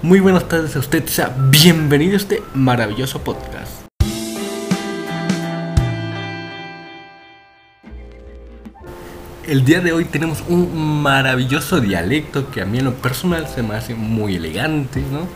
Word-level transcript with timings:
Muy 0.00 0.20
buenas 0.20 0.46
tardes 0.46 0.76
a 0.76 0.78
usted, 0.78 1.04
sea 1.06 1.34
bienvenido 1.50 2.12
a 2.14 2.18
este 2.18 2.40
maravilloso 2.54 3.20
podcast. 3.20 3.82
El 9.44 9.64
día 9.64 9.80
de 9.80 9.92
hoy 9.92 10.04
tenemos 10.04 10.44
un 10.48 11.02
maravilloso 11.02 11.80
dialecto 11.80 12.48
que 12.52 12.60
a 12.60 12.64
mí 12.64 12.78
en 12.78 12.84
lo 12.84 12.94
personal 12.94 13.48
se 13.48 13.64
me 13.64 13.74
hace 13.74 13.96
muy 13.96 14.36
elegante, 14.36 15.00
¿no? 15.00 15.26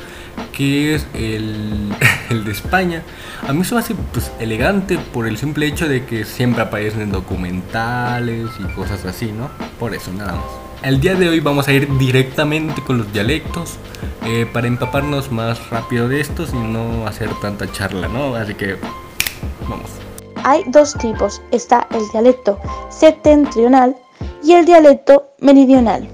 Que 0.53 0.95
es 0.95 1.09
el, 1.13 1.93
el 2.31 2.45
de 2.45 2.53
España. 2.53 3.03
A 3.49 3.53
mí 3.53 3.65
se 3.65 3.75
me 3.75 3.81
hace 3.81 3.97
pues, 4.13 4.31
elegante 4.39 4.97
por 4.97 5.27
el 5.27 5.39
simple 5.39 5.67
hecho 5.67 5.89
de 5.89 6.05
que 6.05 6.25
siempre 6.25 6.63
aparecen 6.63 7.01
en 7.01 7.11
documentales 7.11 8.49
y 8.61 8.75
cosas 8.75 9.05
así, 9.07 9.33
¿no? 9.33 9.51
Por 9.81 9.93
eso, 9.93 10.13
nada 10.13 10.35
más. 10.35 10.62
El 10.83 11.01
día 11.01 11.15
de 11.15 11.29
hoy 11.29 11.39
vamos 11.39 11.69
a 11.69 11.73
ir 11.73 11.97
directamente 11.97 12.83
con 12.83 12.99
los 12.99 13.13
dialectos 13.13 13.77
eh, 14.27 14.47
para 14.53 14.67
empaparnos 14.67 15.31
más 15.31 15.71
rápido 15.71 16.09
de 16.09 16.21
estos 16.21 16.53
y 16.53 16.57
no 16.57 17.07
hacer 17.07 17.31
tanta 17.41 17.71
charla, 17.71 18.09
¿no? 18.09 18.35
Así 18.35 18.55
que 18.55 18.75
vamos. 19.69 19.89
Hay 20.43 20.65
dos 20.67 20.95
tipos. 20.95 21.41
Está 21.53 21.87
el 21.93 22.03
dialecto 22.11 22.59
septentrional 22.91 23.97
y 24.43 24.55
el 24.55 24.67
dialecto 24.67 25.29
meridional. 25.39 26.09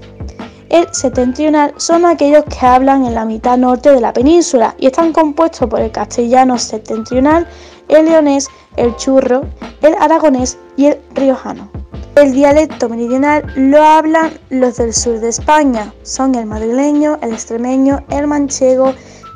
El 0.69 0.87
septentrional 0.93 1.73
son 1.77 2.05
aquellos 2.05 2.43
que 2.43 2.63
hablan 2.63 3.05
en 3.05 3.15
la 3.15 3.25
mitad 3.25 3.57
norte 3.57 3.89
de 3.89 4.01
la 4.01 4.13
península 4.13 4.75
y 4.77 4.85
están 4.85 5.13
compuestos 5.13 5.67
por 5.67 5.81
el 5.81 5.91
castellano 5.91 6.59
septentrional, 6.59 7.47
el 7.87 8.05
leonés, 8.05 8.47
el 8.77 8.95
churro, 8.97 9.45
el 9.81 9.95
aragonés 9.95 10.59
y 10.77 10.85
el 10.85 10.99
riojano. 11.15 11.78
El 12.15 12.33
dialecto 12.33 12.89
meridional 12.89 13.51
lo 13.55 13.81
hablan 13.83 14.31
los 14.49 14.77
del 14.77 14.93
sur 14.93 15.19
de 15.19 15.29
España. 15.29 15.93
Son 16.03 16.35
el 16.35 16.45
madrileño, 16.45 17.17
el 17.21 17.31
extremeño, 17.31 18.03
el 18.09 18.27
manchego, 18.27 18.93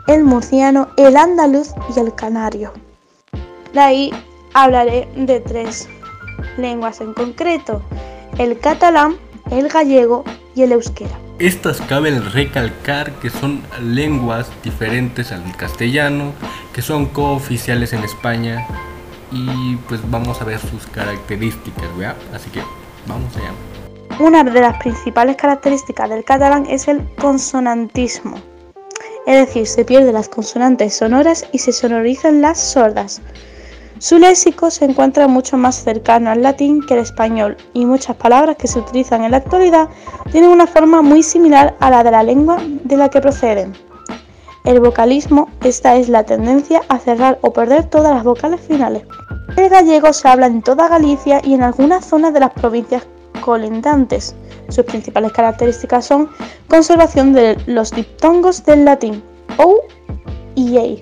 el 0.08 0.24
murciano, 0.24 0.90
el 0.98 1.16
andaluz 1.16 1.70
y 1.96 2.00
el 2.00 2.14
canario. 2.14 2.74
De 3.74 3.80
ahí 3.80 4.14
hablaré 4.54 5.08
de 5.16 5.40
tres 5.40 5.88
lenguas 6.58 7.00
en 7.00 7.14
concreto, 7.14 7.82
el 8.38 8.60
catalán, 8.60 9.16
el 9.50 9.70
gallego 9.70 10.24
y 10.56 10.64
el 10.64 10.74
euskera. 10.74 11.18
Estas 11.40 11.82
cabe 11.82 12.20
recalcar 12.20 13.12
que 13.14 13.30
son 13.30 13.64
lenguas 13.82 14.48
diferentes 14.64 15.32
al 15.32 15.56
castellano, 15.56 16.34
que 16.74 16.82
son 16.82 17.08
cooficiales 17.08 17.94
en 17.94 18.04
España 18.04 18.68
y 19.34 19.76
pues 19.88 20.00
vamos 20.10 20.42
a 20.42 20.46
ver 20.46 20.60
sus 20.60 20.86
características. 20.88 21.90
Así 22.34 22.50
que 22.52 22.62
vamos 23.08 23.36
allá. 23.36 23.52
Una 24.20 24.44
de 24.44 24.62
las 24.62 24.78
principales 24.78 25.36
características 25.38 26.10
del 26.10 26.24
catalán 26.24 26.66
es 26.70 26.88
el 26.88 27.04
consonantismo, 27.16 28.38
es 29.26 29.48
decir, 29.48 29.66
se 29.66 29.86
pierden 29.86 30.14
las 30.14 30.30
consonantes 30.30 30.96
sonoras 30.98 31.46
y 31.52 31.58
se 31.58 31.72
sonorizan 31.72 32.42
las 32.42 32.60
sordas. 32.60 33.22
Su 33.98 34.20
léxico 34.20 34.70
se 34.70 34.86
encuentra 34.86 35.28
mucho 35.28 35.56
más 35.56 35.84
cercano 35.84 36.30
al 36.30 36.42
latín 36.42 36.82
que 36.86 36.94
al 36.94 37.00
español 37.00 37.56
y 37.74 37.86
muchas 37.86 38.18
palabras 38.18 38.58
que 38.58 38.68
se 38.68 38.80
utilizan 38.80 39.24
en 39.24 39.32
la 39.32 39.38
actualidad 39.38 39.88
tienen 40.32 40.50
una 40.50 40.68
forma 40.68 41.02
muy 41.02 41.24
similar 41.24 41.76
a 41.80 41.90
la 41.90 42.04
de 42.04 42.12
la 42.12 42.22
lengua 42.22 42.58
de 42.84 42.98
la 42.98 43.10
que 43.10 43.22
proceden. 43.22 43.74
El 44.66 44.80
vocalismo, 44.80 45.50
esta 45.62 45.98
es 45.98 46.08
la 46.08 46.24
tendencia 46.24 46.84
a 46.88 46.98
cerrar 46.98 47.38
o 47.42 47.52
perder 47.52 47.90
todas 47.90 48.14
las 48.14 48.24
vocales 48.24 48.62
finales. 48.62 49.04
El 49.58 49.70
gallego 49.70 50.14
se 50.14 50.28
habla 50.28 50.48
en 50.48 50.62
toda 50.62 50.88
Galicia 50.88 51.42
y 51.44 51.54
en 51.54 51.64
algunas 51.64 52.06
zonas 52.06 52.34
de 52.34 52.40
las 52.40 52.54
provincias 52.54 53.06
colindantes. 53.42 54.36
Sus 54.70 54.86
principales 54.86 55.34
características 55.34 56.06
son 56.06 56.30
conservación 56.70 57.34
de 57.34 57.58
los 57.66 57.92
diptongos 57.92 58.64
del 58.64 58.86
latín 58.86 59.22
OU 59.58 59.80
y 60.56 60.78
EI. 60.78 61.02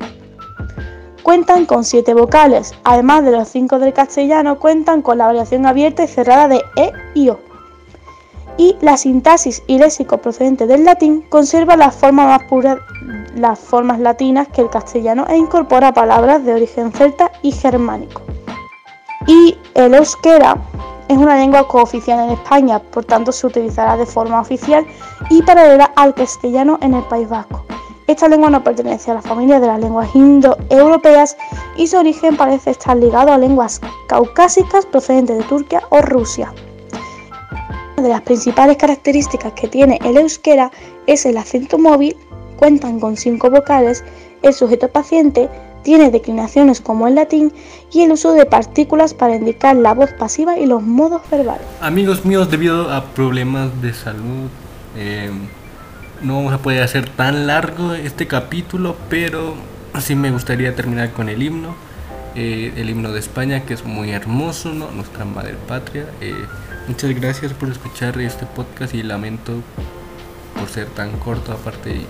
Cuentan 1.21 1.67
con 1.67 1.83
siete 1.83 2.15
vocales, 2.15 2.73
además 2.83 3.23
de 3.23 3.31
los 3.31 3.47
cinco 3.47 3.77
del 3.77 3.93
castellano, 3.93 4.57
cuentan 4.57 5.03
con 5.03 5.19
la 5.19 5.27
variación 5.27 5.67
abierta 5.67 6.03
y 6.03 6.07
cerrada 6.07 6.47
de 6.47 6.63
E 6.77 6.91
y 7.13 7.29
O 7.29 7.51
y 8.57 8.75
la 8.81 8.95
sintaxis 8.97 9.63
y 9.65 9.79
léxico 9.79 10.17
procedente 10.19 10.67
del 10.67 10.85
latín 10.85 11.23
conserva 11.29 11.75
la 11.75 11.89
forma 11.89 12.25
más 12.27 12.43
pura 12.43 12.79
las 13.35 13.59
formas 13.59 13.99
latinas 13.99 14.47
que 14.47 14.61
el 14.61 14.69
castellano 14.69 15.25
e 15.27 15.37
incorpora 15.37 15.93
palabras 15.93 16.43
de 16.43 16.53
origen 16.53 16.91
celta 16.91 17.31
y 17.41 17.51
germánico. 17.51 18.21
Y 19.27 19.57
el 19.75 19.93
euskera 19.93 20.57
es 21.07 21.17
una 21.17 21.37
lengua 21.37 21.67
cooficial 21.67 22.25
en 22.25 22.31
España, 22.31 22.79
por 22.79 23.05
tanto 23.05 23.31
se 23.31 23.47
utilizará 23.47 23.97
de 23.97 24.05
forma 24.05 24.39
oficial 24.39 24.85
y 25.29 25.41
paralela 25.41 25.91
al 25.95 26.13
castellano 26.13 26.77
en 26.81 26.93
el 26.93 27.03
País 27.03 27.29
Vasco. 27.29 27.65
Esta 28.07 28.27
lengua 28.27 28.49
no 28.49 28.63
pertenece 28.63 29.11
a 29.11 29.15
la 29.15 29.21
familia 29.21 29.59
de 29.59 29.67
las 29.67 29.79
lenguas 29.79 30.13
indoeuropeas 30.13 31.37
y 31.77 31.87
su 31.87 31.97
origen 31.97 32.35
parece 32.35 32.71
estar 32.71 32.97
ligado 32.97 33.31
a 33.31 33.37
lenguas 33.37 33.79
caucásicas 34.07 34.85
procedentes 34.85 35.37
de 35.37 35.43
Turquía 35.43 35.81
o 35.89 36.01
Rusia. 36.01 36.53
Una 37.97 38.03
de 38.03 38.09
las 38.09 38.21
principales 38.21 38.77
características 38.77 39.53
que 39.53 39.67
tiene 39.67 39.99
el 40.03 40.17
euskera 40.17 40.71
es 41.07 41.25
el 41.25 41.37
acento 41.37 41.77
móvil 41.77 42.17
cuentan 42.61 42.99
con 42.99 43.17
cinco 43.17 43.49
vocales, 43.49 44.03
el 44.43 44.53
sujeto 44.53 44.87
paciente 44.87 45.49
tiene 45.83 46.11
declinaciones 46.11 46.79
como 46.79 47.07
el 47.07 47.15
latín 47.15 47.51
y 47.91 48.01
el 48.03 48.11
uso 48.11 48.33
de 48.33 48.45
partículas 48.45 49.15
para 49.15 49.35
indicar 49.35 49.75
la 49.75 49.95
voz 49.95 50.11
pasiva 50.13 50.59
y 50.59 50.67
los 50.67 50.83
modos 50.83 51.23
verbales. 51.31 51.65
Amigos 51.81 52.23
míos, 52.23 52.51
debido 52.51 52.93
a 52.93 53.05
problemas 53.05 53.81
de 53.81 53.95
salud, 53.95 54.47
eh, 54.95 55.31
no 56.21 56.35
vamos 56.35 56.53
a 56.53 56.59
poder 56.59 56.83
hacer 56.83 57.09
tan 57.09 57.47
largo 57.47 57.95
este 57.95 58.27
capítulo, 58.27 58.95
pero 59.09 59.55
sí 59.99 60.13
me 60.13 60.29
gustaría 60.29 60.75
terminar 60.75 61.13
con 61.13 61.29
el 61.29 61.41
himno. 61.41 61.73
Eh, 62.35 62.73
el 62.77 62.91
himno 62.91 63.11
de 63.11 63.21
España, 63.21 63.65
que 63.65 63.73
es 63.73 63.85
muy 63.85 64.11
hermoso, 64.11 64.71
nuestra 64.71 65.25
madre 65.25 65.55
patria. 65.67 66.05
Eh, 66.21 66.35
muchas 66.87 67.09
gracias 67.19 67.53
por 67.53 67.69
escuchar 67.69 68.21
este 68.21 68.45
podcast 68.45 68.93
y 68.93 69.01
lamento 69.01 69.53
por 70.55 70.69
ser 70.69 70.85
tan 70.89 71.17
corto 71.17 71.53
aparte. 71.53 72.05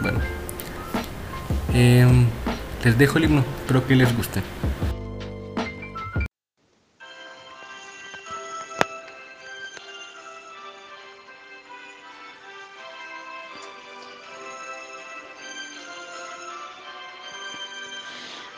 Bueno, 0.00 0.20
em, 1.72 2.26
les 2.84 2.98
dejo 2.98 3.18
el 3.18 3.24
himno, 3.24 3.44
espero 3.60 3.86
que 3.86 3.96
les 3.96 4.16
guste. 4.16 4.42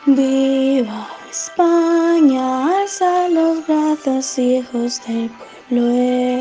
Viva 0.05 1.07
España, 1.29 2.79
alza 2.81 3.29
los 3.29 3.65
brazos, 3.67 4.39
hijos 4.39 5.01
del 5.05 5.29
pueblo 5.29 5.56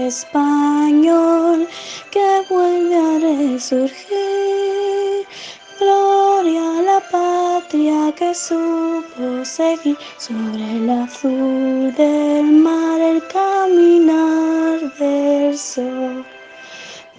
español, 0.07 1.67
que 2.11 2.45
vuelve 2.49 2.97
a 2.97 3.19
resurgir. 3.19 5.27
Gloria 5.79 6.79
a 6.79 6.83
la 6.83 7.01
patria 7.11 8.13
que 8.15 8.35
supo 8.35 9.45
seguir 9.45 9.97
sobre 10.19 10.77
el 10.77 10.89
azul 10.89 11.93
del 11.97 12.45
mar, 12.45 13.01
el 13.01 13.23
caminar 13.29 14.81
del 14.99 15.59
sol. 15.59 16.25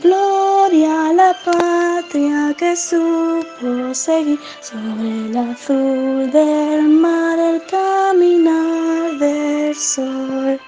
Gloria 0.02 1.10
a 1.10 1.14
la 1.14 1.36
patria 1.46 2.56
que 2.58 2.76
supo 2.76 3.94
seguir 3.94 4.40
sobre 4.62 5.28
el 5.28 5.38
azul 5.38 6.32
del 6.32 6.84
mar, 6.84 7.38
el 7.38 7.62
caminar 7.66 9.18
del 9.20 9.76
sol. 9.76 10.60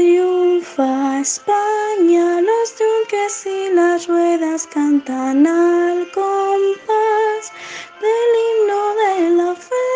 Triunfa 0.00 1.20
España, 1.20 2.40
los 2.40 2.74
yunques 2.78 3.44
y 3.44 3.74
las 3.74 4.08
ruedas 4.08 4.66
cantan 4.66 5.46
al 5.46 6.10
compás 6.12 7.52
del 8.00 8.30
himno 8.40 8.82
de 9.02 9.30
la 9.36 9.54
fe. 9.54 9.90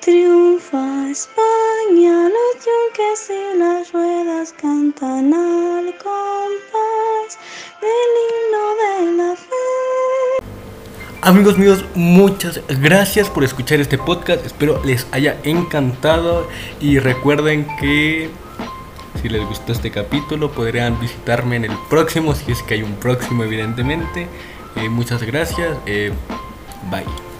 Triunfa 0.00 1.08
España, 1.08 2.28
los 2.28 2.66
yunques 2.66 3.30
y 3.30 3.56
las 3.56 3.92
ruedas 3.92 4.52
cantan 4.60 5.32
al 5.32 5.96
compás 5.98 7.38
del 7.80 8.12
himno 8.24 8.64
de 8.82 9.12
la 9.12 9.36
fe. 9.36 10.42
Amigos 11.22 11.56
míos, 11.56 11.84
muchas 11.94 12.60
gracias 12.80 13.30
por 13.30 13.44
escuchar 13.44 13.78
este 13.78 13.96
podcast. 13.96 14.44
Espero 14.44 14.84
les 14.84 15.06
haya 15.12 15.38
encantado 15.44 16.48
y 16.80 16.98
recuerden 16.98 17.64
que 17.80 18.28
si 19.26 19.32
les 19.32 19.44
gustó 19.44 19.72
este 19.72 19.90
capítulo 19.90 20.52
podrían 20.52 21.00
visitarme 21.00 21.56
en 21.56 21.64
el 21.64 21.76
próximo, 21.90 22.32
si 22.34 22.52
es 22.52 22.62
que 22.62 22.74
hay 22.74 22.82
un 22.82 22.94
próximo 22.94 23.42
evidentemente. 23.42 24.28
Eh, 24.76 24.88
muchas 24.88 25.22
gracias. 25.24 25.76
Eh, 25.84 26.12
bye. 26.90 27.35